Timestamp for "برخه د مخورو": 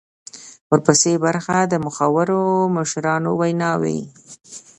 1.25-2.41